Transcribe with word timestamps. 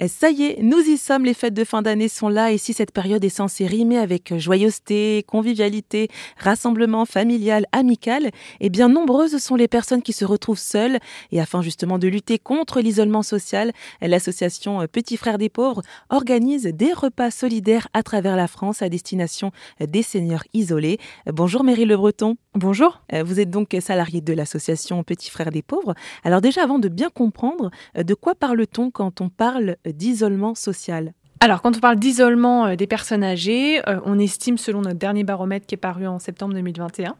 Et 0.00 0.08
ça 0.08 0.28
y 0.28 0.42
est, 0.42 0.58
nous 0.60 0.80
y 0.80 0.96
sommes, 0.98 1.24
les 1.24 1.34
fêtes 1.34 1.54
de 1.54 1.62
fin 1.62 1.80
d'année 1.80 2.08
sont 2.08 2.28
là 2.28 2.50
et 2.50 2.58
si 2.58 2.72
cette 2.72 2.90
période 2.90 3.24
est 3.24 3.28
censée 3.28 3.64
rimer 3.64 3.96
avec 3.96 4.36
joyeuseté, 4.36 5.24
convivialité, 5.24 6.08
rassemblement 6.36 7.04
familial, 7.04 7.66
amical, 7.70 8.32
eh 8.58 8.70
bien 8.70 8.88
nombreuses 8.88 9.38
sont 9.38 9.54
les 9.54 9.68
personnes 9.68 10.02
qui 10.02 10.12
se 10.12 10.24
retrouvent 10.24 10.58
seules 10.58 10.98
et 11.30 11.40
afin 11.40 11.62
justement 11.62 12.00
de 12.00 12.08
lutter 12.08 12.40
contre 12.40 12.80
l'isolement 12.80 13.22
social, 13.22 13.70
l'association 14.02 14.84
Petits 14.90 15.16
Frères 15.16 15.38
des 15.38 15.48
Pauvres 15.48 15.82
organise 16.10 16.64
des 16.64 16.92
repas 16.92 17.30
solidaires 17.30 17.86
à 17.92 18.02
travers 18.02 18.34
la 18.34 18.48
France 18.48 18.82
à 18.82 18.88
destination 18.88 19.52
des 19.78 20.02
seniors 20.02 20.42
isolés. 20.54 20.98
Bonjour 21.26 21.62
Mary 21.62 21.84
Le 21.84 21.96
Breton. 21.96 22.36
Bonjour. 22.56 23.00
Vous 23.24 23.38
êtes 23.38 23.50
donc 23.50 23.76
salariée 23.80 24.20
de 24.20 24.32
l'association 24.32 25.04
Petits 25.04 25.30
Frères 25.30 25.52
des 25.52 25.62
Pauvres. 25.62 25.94
Alors 26.24 26.40
déjà 26.40 26.64
avant 26.64 26.80
de 26.80 26.88
bien 26.88 27.10
comprendre, 27.10 27.70
de 27.96 28.14
quoi 28.14 28.34
parle-t-on 28.34 28.90
quand 28.90 29.20
on 29.20 29.28
parle 29.28 29.76
d'isolement 29.86 30.54
social 30.54 31.12
alors, 31.44 31.60
quand 31.60 31.76
on 31.76 31.80
parle 31.80 31.96
d'isolement 31.96 32.64
euh, 32.64 32.74
des 32.74 32.86
personnes 32.86 33.22
âgées, 33.22 33.86
euh, 33.86 34.00
on 34.06 34.18
estime, 34.18 34.56
selon 34.56 34.80
notre 34.80 34.98
dernier 34.98 35.24
baromètre 35.24 35.66
qui 35.66 35.74
est 35.74 35.76
paru 35.76 36.06
en 36.06 36.18
septembre 36.18 36.54
2021, 36.54 37.16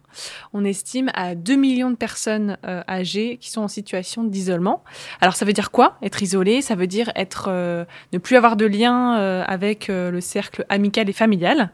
on 0.55 0.65
estime 0.65 1.11
à 1.13 1.35
2 1.35 1.57
millions 1.57 1.91
de 1.91 1.97
personnes 1.97 2.57
euh, 2.65 2.81
âgées 2.89 3.37
qui 3.39 3.51
sont 3.51 3.61
en 3.61 3.69
situation 3.69 4.25
d'isolement. 4.25 4.83
Alors, 5.21 5.37
ça 5.37 5.45
veut 5.45 5.53
dire 5.53 5.71
quoi 5.71 5.99
Être 6.03 6.23
isolé, 6.23 6.63
ça 6.63 6.75
veut 6.75 6.87
dire 6.87 7.13
être, 7.17 7.51
ne 7.51 8.19
plus 8.19 8.37
avoir 8.37 8.57
de 8.57 8.65
lien 8.65 9.13
avec 9.43 9.89
le 9.89 10.21
cercle 10.23 10.65
amical 10.71 11.11
et 11.11 11.13
familial. 11.13 11.71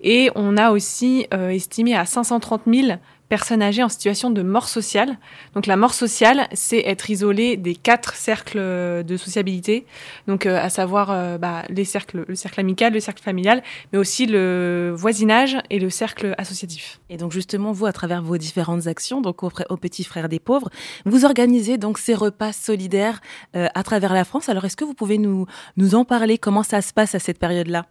Et 0.00 0.30
on 0.34 0.56
a 0.56 0.72
aussi 0.72 1.28
estimé 1.30 1.94
à 1.94 2.04
530 2.04 2.62
000 2.66 2.98
personnes 3.32 3.62
âgées 3.62 3.82
en 3.82 3.88
situation 3.88 4.28
de 4.28 4.42
mort 4.42 4.68
sociale. 4.68 5.16
Donc 5.54 5.64
la 5.64 5.78
mort 5.78 5.94
sociale, 5.94 6.48
c'est 6.52 6.80
être 6.80 7.08
isolé 7.08 7.56
des 7.56 7.74
quatre 7.74 8.14
cercles 8.14 8.58
de 8.58 9.16
sociabilité, 9.16 9.86
donc 10.26 10.44
euh, 10.44 10.58
à 10.60 10.68
savoir 10.68 11.10
euh, 11.10 11.38
bah, 11.38 11.62
les 11.70 11.86
cercles, 11.86 12.26
le 12.28 12.34
cercle 12.34 12.60
amical, 12.60 12.92
le 12.92 13.00
cercle 13.00 13.22
familial, 13.22 13.62
mais 13.90 13.98
aussi 13.98 14.26
le 14.26 14.92
voisinage 14.94 15.56
et 15.70 15.78
le 15.78 15.88
cercle 15.88 16.34
associatif. 16.36 17.00
Et 17.08 17.16
donc 17.16 17.32
justement, 17.32 17.72
vous, 17.72 17.86
à 17.86 17.94
travers 17.94 18.20
vos 18.20 18.36
différentes 18.36 18.86
actions, 18.86 19.22
donc 19.22 19.42
aux, 19.42 19.76
petits 19.78 20.04
frères 20.04 20.28
des 20.28 20.38
pauvres, 20.38 20.68
vous 21.06 21.24
organisez 21.24 21.78
donc 21.78 21.96
ces 21.96 22.14
repas 22.14 22.52
solidaires 22.52 23.22
euh, 23.56 23.66
à 23.74 23.82
travers 23.82 24.12
la 24.12 24.24
France. 24.24 24.50
Alors 24.50 24.66
est-ce 24.66 24.76
que 24.76 24.84
vous 24.84 24.92
pouvez 24.92 25.16
nous, 25.16 25.46
nous 25.78 25.94
en 25.94 26.04
parler? 26.04 26.36
Comment 26.36 26.64
ça 26.64 26.82
se 26.82 26.92
passe 26.92 27.14
à 27.14 27.18
cette 27.18 27.38
période-là? 27.38 27.86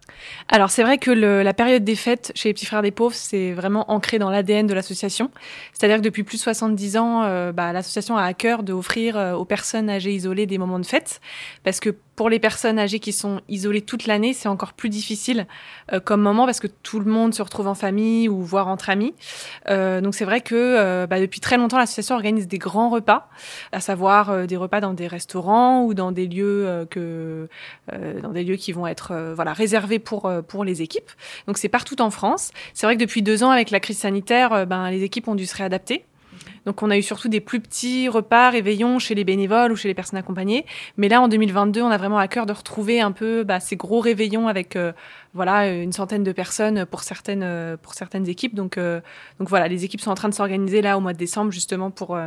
Alors 0.46 0.70
c'est 0.70 0.84
vrai 0.84 0.98
que 0.98 1.10
le, 1.10 1.42
la 1.42 1.52
période 1.52 1.82
des 1.82 1.96
fêtes 1.96 2.30
chez 2.36 2.50
les 2.50 2.54
petits 2.54 2.66
frères 2.66 2.82
des 2.82 2.92
pauvres, 2.92 3.16
c'est 3.16 3.50
vraiment 3.50 3.90
ancré 3.90 4.20
dans 4.20 4.30
l'ADN 4.30 4.68
de 4.68 4.74
l'association. 4.74 5.31
C'est-à-dire 5.72 5.98
que 5.98 6.02
depuis 6.02 6.22
plus 6.22 6.36
de 6.36 6.42
70 6.42 6.96
ans, 6.96 7.22
euh, 7.24 7.52
bah, 7.52 7.72
l'association 7.72 8.16
a 8.16 8.22
à 8.22 8.34
cœur 8.34 8.62
d'offrir 8.62 9.16
euh, 9.16 9.32
aux 9.34 9.44
personnes 9.44 9.90
âgées 9.90 10.12
isolées 10.12 10.46
des 10.46 10.58
moments 10.58 10.78
de 10.78 10.86
fête, 10.86 11.20
parce 11.64 11.80
que 11.80 11.90
pour 12.14 12.28
les 12.28 12.38
personnes 12.38 12.78
âgées 12.78 13.00
qui 13.00 13.12
sont 13.12 13.40
isolées 13.48 13.80
toute 13.80 14.06
l'année, 14.06 14.32
c'est 14.32 14.48
encore 14.48 14.74
plus 14.74 14.90
difficile 14.90 15.46
euh, 15.92 15.98
comme 15.98 16.20
moment 16.20 16.44
parce 16.44 16.60
que 16.60 16.66
tout 16.66 17.00
le 17.00 17.10
monde 17.10 17.34
se 17.34 17.42
retrouve 17.42 17.66
en 17.66 17.74
famille 17.74 18.28
ou 18.28 18.42
voire 18.42 18.68
entre 18.68 18.90
amis. 18.90 19.14
donc 19.68 20.14
c'est 20.14 20.24
vrai 20.24 20.40
que 20.40 21.06
bah, 21.06 21.20
depuis 21.20 21.40
très 21.40 21.56
longtemps, 21.56 21.78
l'association 21.78 22.14
organise 22.14 22.46
des 22.46 22.58
grands 22.58 22.90
repas, 22.90 23.28
à 23.72 23.80
savoir 23.80 24.46
des 24.46 24.56
repas 24.56 24.80
dans 24.80 24.92
des 24.92 25.06
restaurants 25.06 25.84
ou 25.84 25.94
dans 25.94 26.12
des 26.12 26.26
lieux 26.26 26.86
que 26.90 27.48
dans 28.22 28.30
des 28.30 28.44
lieux 28.44 28.56
qui 28.56 28.72
vont 28.72 28.86
être 28.86 29.32
voilà 29.34 29.52
réservés 29.52 29.98
pour 29.98 30.30
pour 30.46 30.64
les 30.64 30.82
équipes. 30.82 31.10
Donc 31.46 31.58
c'est 31.58 31.68
partout 31.68 32.00
en 32.02 32.10
France. 32.10 32.50
C'est 32.74 32.86
vrai 32.86 32.96
que 32.96 33.00
depuis 33.00 33.22
deux 33.22 33.42
ans, 33.42 33.50
avec 33.50 33.70
la 33.70 33.80
crise 33.80 33.98
sanitaire, 33.98 34.66
ben 34.66 34.90
les 34.90 35.02
équipes 35.02 35.21
ont 35.28 35.34
dû 35.34 35.46
se 35.46 35.56
réadapter. 35.56 36.04
Donc 36.66 36.82
on 36.82 36.90
a 36.90 36.96
eu 36.96 37.02
surtout 37.02 37.28
des 37.28 37.40
plus 37.40 37.60
petits 37.60 38.08
repas, 38.08 38.50
réveillons 38.50 38.98
chez 38.98 39.14
les 39.14 39.24
bénévoles 39.24 39.72
ou 39.72 39.76
chez 39.76 39.88
les 39.88 39.94
personnes 39.94 40.18
accompagnées. 40.18 40.64
Mais 40.96 41.08
là, 41.08 41.20
en 41.20 41.28
2022, 41.28 41.82
on 41.82 41.88
a 41.88 41.96
vraiment 41.96 42.18
à 42.18 42.28
cœur 42.28 42.46
de 42.46 42.52
retrouver 42.52 43.00
un 43.00 43.12
peu 43.12 43.44
bah, 43.44 43.60
ces 43.60 43.76
gros 43.76 44.00
réveillons 44.00 44.48
avec 44.48 44.76
euh, 44.76 44.92
voilà 45.34 45.72
une 45.72 45.92
centaine 45.92 46.22
de 46.22 46.32
personnes 46.32 46.86
pour 46.86 47.02
certaines 47.02 47.42
euh, 47.42 47.76
pour 47.76 47.94
certaines 47.94 48.28
équipes. 48.28 48.54
Donc 48.54 48.78
euh, 48.78 49.00
donc 49.38 49.48
voilà, 49.48 49.68
les 49.68 49.84
équipes 49.84 50.00
sont 50.00 50.10
en 50.10 50.14
train 50.14 50.28
de 50.28 50.34
s'organiser 50.34 50.82
là 50.82 50.96
au 50.96 51.00
mois 51.00 51.12
de 51.12 51.18
décembre 51.18 51.50
justement 51.50 51.90
pour 51.90 52.18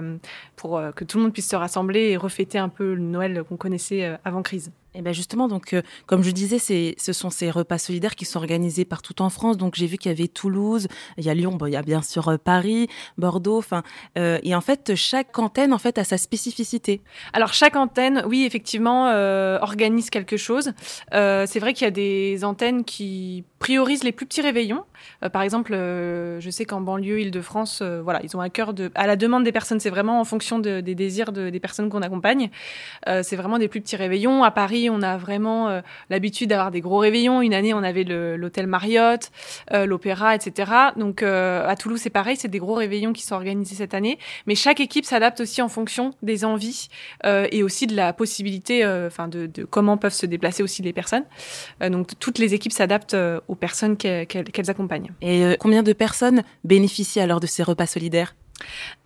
pour 0.55 0.81
que 0.95 1.03
tout 1.03 1.17
le 1.17 1.23
monde 1.23 1.33
puisse 1.33 1.49
se 1.49 1.55
rassembler 1.55 2.09
et 2.09 2.17
refêter 2.17 2.57
un 2.57 2.69
peu 2.69 2.93
le 2.93 3.01
Noël 3.01 3.43
qu'on 3.47 3.57
connaissait 3.57 4.17
avant 4.25 4.41
crise. 4.41 4.71
Et 4.95 5.01
bien 5.01 5.11
justement, 5.11 5.49
donc, 5.49 5.73
euh, 5.73 5.81
comme 6.05 6.23
je 6.23 6.31
disais, 6.31 6.57
ce 6.97 7.13
sont 7.13 7.29
ces 7.29 7.51
repas 7.51 7.77
solidaires 7.77 8.15
qui 8.15 8.23
sont 8.23 8.39
organisés 8.39 8.85
partout 8.85 9.21
en 9.21 9.29
France. 9.29 9.57
Donc 9.57 9.75
j'ai 9.75 9.87
vu 9.87 9.97
qu'il 9.97 10.09
y 10.09 10.15
avait 10.15 10.29
Toulouse, 10.29 10.87
il 11.17 11.25
y 11.25 11.29
a 11.29 11.33
Lyon, 11.33 11.55
bon, 11.55 11.65
il 11.65 11.73
y 11.73 11.75
a 11.75 11.81
bien 11.81 12.01
sûr 12.01 12.29
euh, 12.29 12.37
Paris, 12.37 12.87
Bordeaux. 13.17 13.63
Euh, 14.17 14.39
et 14.41 14.55
en 14.55 14.61
fait, 14.61 14.95
chaque 14.95 15.37
antenne 15.37 15.73
en 15.73 15.77
fait 15.77 15.97
a 15.97 16.05
sa 16.05 16.17
spécificité. 16.17 17.01
Alors 17.33 17.53
chaque 17.53 17.75
antenne, 17.75 18.23
oui, 18.27 18.45
effectivement, 18.45 19.05
organise 19.61 20.09
quelque 20.09 20.37
chose. 20.37 20.71
c'est 21.11 21.59
vrai 21.59 21.73
qu'il 21.73 21.85
y 21.85 21.87
a 21.87 21.91
des 21.91 22.43
antennes 22.43 22.83
qui 22.85 23.43
priorisent 23.59 24.03
les 24.03 24.11
plus 24.11 24.25
petits 24.25 24.41
réveillons. 24.41 24.83
par 25.31 25.41
exemple, 25.41 25.73
je 25.73 26.49
sais 26.51 26.65
qu'en 26.65 26.81
banlieue 26.81 27.21
Île-de-France, 27.21 27.81
voilà, 27.81 28.21
ils 28.23 28.35
ont 28.35 28.41
un 28.41 28.49
cœur 28.49 28.73
de, 28.73 28.91
à 28.95 29.07
la 29.07 29.15
demande 29.15 29.43
des 29.43 29.51
personnes. 29.51 29.79
C'est 29.79 29.89
vraiment 29.89 30.19
en 30.19 30.25
fonction 30.25 30.59
des 30.59 30.81
désirs 30.81 31.31
des 31.31 31.59
personnes 31.59 31.89
qu'on 31.89 32.01
accompagne. 32.01 32.49
c'est 33.05 33.35
vraiment 33.35 33.57
des 33.57 33.67
plus 33.67 33.81
petits 33.81 33.95
réveillons. 33.95 34.43
À 34.43 34.51
Paris 34.51 34.89
on 34.89 35.01
a 35.01 35.17
vraiment 35.17 35.69
euh, 35.69 35.81
l'habitude 36.09 36.49
d'avoir 36.49 36.71
des 36.71 36.81
gros 36.81 36.97
réveillons. 36.97 37.41
Une 37.41 37.53
année, 37.53 37.73
on 37.73 37.83
avait 37.83 38.03
l'hôtel 38.03 38.67
Marriott, 38.67 39.31
euh, 39.71 39.85
l'opéra, 39.85 40.35
etc. 40.35 40.71
Donc 40.95 41.23
euh, 41.23 41.67
à 41.67 41.75
Toulouse, 41.75 41.99
c'est 42.01 42.09
pareil, 42.09 42.35
c'est 42.35 42.47
des 42.47 42.59
gros 42.59 42.75
réveillons 42.75 43.13
qui 43.13 43.23
sont 43.23 43.35
organisés 43.35 43.75
cette 43.75 43.93
année. 43.93 44.17
Mais 44.47 44.55
chaque 44.55 44.79
équipe 44.79 45.05
s'adapte 45.05 45.41
aussi 45.41 45.61
en 45.61 45.69
fonction 45.69 46.11
des 46.21 46.45
envies 46.45 46.87
et 47.23 47.63
aussi 47.63 47.87
de 47.87 47.95
la 47.95 48.13
possibilité, 48.13 48.85
enfin 48.85 49.27
de, 49.27 49.49
comment 49.69 49.97
peuvent 49.97 50.13
se 50.13 50.25
déplacer 50.25 50.63
aussi 50.63 50.81
les 50.81 50.93
personnes. 50.93 51.23
donc 51.81 52.11
toutes 52.19 52.37
les 52.37 52.53
équipes 52.53 52.71
s'adaptent 52.71 53.15
personnes 53.55 53.97
qu'elles 53.97 54.69
accompagnent. 54.69 55.11
Et 55.21 55.55
combien 55.59 55.83
de 55.83 55.93
personnes 55.93 56.43
bénéficient 56.63 57.21
alors 57.21 57.39
de 57.39 57.47
ces 57.47 57.63
repas 57.63 57.87
solidaires? 57.87 58.35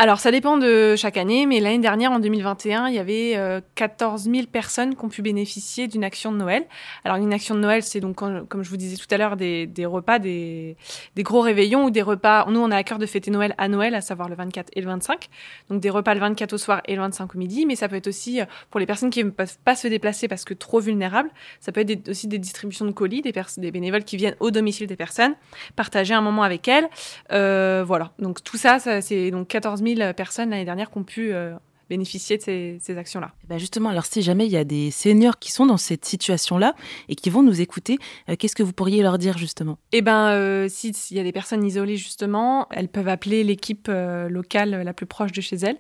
Alors, 0.01 0.19
ça 0.19 0.31
dépend 0.31 0.57
de 0.57 0.95
chaque 0.95 1.17
année, 1.17 1.45
mais 1.45 1.59
l'année 1.59 1.79
dernière, 1.79 2.11
en 2.11 2.19
2021, 2.19 2.87
il 2.87 2.95
y 2.95 2.99
avait 2.99 3.61
14 3.75 4.27
euh, 4.27 4.31
000 4.33 4.47
personnes 4.47 4.95
qui 4.95 5.03
ont 5.03 5.09
pu 5.09 5.21
bénéficier 5.21 5.87
d'une 5.87 6.03
action 6.03 6.31
de 6.31 6.37
Noël. 6.37 6.65
Alors, 7.03 7.17
une 7.17 7.33
action 7.33 7.53
de 7.55 7.59
Noël, 7.59 7.83
c'est 7.83 7.99
donc, 7.99 8.15
comme 8.15 8.63
je 8.63 8.69
vous 8.69 8.77
disais 8.77 8.95
tout 8.95 9.07
à 9.11 9.17
l'heure, 9.17 9.35
des, 9.35 9.67
repas, 9.85 10.19
des, 10.19 10.77
gros 11.17 11.41
réveillons 11.41 11.85
ou 11.85 11.89
des 11.89 12.01
repas. 12.01 12.45
Nous, 12.49 12.59
on 12.59 12.71
a 12.71 12.77
à 12.77 12.83
cœur 12.83 12.97
de 12.97 13.05
fêter 13.05 13.29
Noël 13.29 13.55
à 13.57 13.67
Noël, 13.67 13.93
à 13.93 14.01
savoir 14.01 14.29
le 14.29 14.35
24 14.35 14.69
et 14.73 14.81
le 14.81 14.87
25. 14.87 15.27
Donc, 15.69 15.81
des 15.81 15.89
repas 15.89 16.13
le 16.13 16.21
24 16.21 16.53
au 16.53 16.57
soir 16.57 16.81
et 16.85 16.95
le 16.95 17.01
25 17.01 17.35
au 17.35 17.37
midi, 17.37 17.65
mais 17.65 17.75
ça 17.75 17.89
peut 17.89 17.97
être 17.97 18.07
aussi 18.07 18.39
euh, 18.39 18.45
pour 18.69 18.79
les 18.79 18.85
personnes 18.85 19.09
qui 19.09 19.23
ne 19.23 19.31
peuvent 19.31 19.57
pas 19.65 19.75
se 19.75 19.87
déplacer 19.87 20.27
parce 20.27 20.45
que 20.45 20.53
trop 20.53 20.79
vulnérables. 20.79 21.29
Ça 21.59 21.71
peut 21.71 21.81
être 21.81 22.09
aussi 22.09 22.27
des 22.27 22.37
distributions 22.39 22.85
de 22.85 22.91
colis, 22.91 23.21
des, 23.21 23.71
bénévoles 23.71 24.05
qui 24.05 24.15
viennent 24.15 24.35
au 24.39 24.51
domicile 24.51 24.87
des 24.87 24.95
personnes, 24.95 25.35
partager 25.75 26.13
un 26.13 26.21
moment 26.21 26.43
avec 26.43 26.67
elles. 26.69 26.87
Euh, 27.33 27.83
voilà. 27.85 28.13
Donc, 28.19 28.43
tout 28.43 28.57
ça 28.57 28.79
c'est 28.79 29.31
donc 29.39 29.47
14 29.47 29.81
000 29.81 30.13
personnes 30.13 30.49
l'année 30.49 30.65
dernière 30.65 30.91
qui 30.91 30.97
ont 30.97 31.03
pu 31.03 31.31
euh, 31.31 31.53
bénéficier 31.89 32.37
de 32.37 32.43
ces, 32.43 32.97
actions-là. 32.97 33.31
Eh 33.45 33.47
ben 33.47 33.57
justement, 33.57 33.87
alors 33.87 34.05
si 34.05 34.21
jamais 34.21 34.45
il 34.45 34.51
y 34.51 34.57
a 34.57 34.65
des 34.65 34.91
seniors 34.91 35.39
qui 35.39 35.49
sont 35.51 35.65
dans 35.65 35.77
cette 35.77 36.03
situation-là 36.03 36.75
et 37.07 37.15
qui 37.15 37.29
vont 37.29 37.41
nous 37.41 37.61
écouter, 37.61 37.97
euh, 38.27 38.35
qu'est-ce 38.37 38.55
que 38.55 38.63
vous 38.63 38.73
pourriez 38.73 39.01
leur 39.01 39.17
dire 39.17 39.37
justement? 39.37 39.77
Eh 39.93 40.01
ben, 40.01 40.27
euh, 40.31 40.67
s'il 40.67 40.93
y 41.15 41.19
a 41.21 41.23
des 41.23 41.31
personnes 41.31 41.63
isolées 41.63 41.95
justement, 41.95 42.67
elles 42.69 42.89
peuvent 42.89 43.07
appeler 43.07 43.45
l'équipe 43.45 43.89
locale 43.89 44.81
la 44.83 44.93
plus 44.93 45.05
proche 45.05 45.31
de 45.31 45.39
chez 45.39 45.55
elles. 45.55 45.77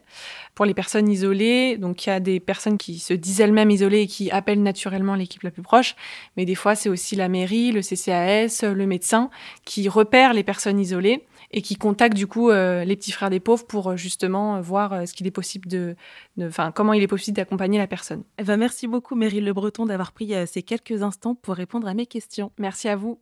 Pour 0.55 0.65
les 0.65 0.73
personnes 0.73 1.09
isolées, 1.09 1.77
donc 1.77 2.05
il 2.05 2.09
y 2.09 2.13
a 2.13 2.21
des 2.21 2.39
personnes 2.39 2.77
qui 2.77 2.97
se 2.99 3.13
disent 3.13 3.41
elles-mêmes 3.41 3.71
isolées 3.71 4.03
et 4.03 4.07
qui 4.07 4.31
appellent 4.31 4.63
naturellement 4.63 5.15
l'équipe 5.15 5.43
la 5.43 5.51
plus 5.51 5.63
proche, 5.63 5.97
mais 6.37 6.45
des 6.45 6.55
fois 6.55 6.75
c'est 6.75 6.89
aussi 6.89 7.17
la 7.17 7.27
mairie, 7.27 7.73
le 7.73 7.81
CCAS, 7.81 8.63
le 8.63 8.85
médecin 8.85 9.29
qui 9.65 9.89
repèrent 9.89 10.33
les 10.33 10.43
personnes 10.43 10.79
isolées 10.79 11.25
et 11.51 11.61
qui 11.61 11.75
contacte 11.75 12.15
du 12.15 12.27
coup 12.27 12.49
euh, 12.49 12.83
les 12.83 12.95
petits 12.95 13.11
frères 13.11 13.29
des 13.29 13.39
pauvres 13.39 13.65
pour 13.65 13.91
euh, 13.91 13.95
justement 13.95 14.57
euh, 14.57 14.61
voir 14.61 15.07
ce 15.07 15.13
qu'il 15.13 15.25
est 15.27 15.31
possible 15.31 15.67
de, 15.67 15.95
enfin 16.41 16.71
comment 16.71 16.93
il 16.93 17.01
est 17.01 17.07
possible 17.07 17.35
d'accompagner 17.35 17.79
la 17.79 17.87
personne. 17.87 18.23
Eh 18.37 18.43
ben, 18.43 18.57
merci 18.57 18.87
beaucoup 18.87 19.15
Meryl 19.15 19.43
Le 19.43 19.53
Breton 19.53 19.85
d'avoir 19.85 20.11
pris 20.11 20.33
ces 20.47 20.63
quelques 20.63 21.01
instants 21.01 21.35
pour 21.35 21.55
répondre 21.55 21.87
à 21.87 21.93
mes 21.93 22.05
questions. 22.05 22.51
Merci 22.57 22.87
à 22.87 22.95
vous. 22.95 23.17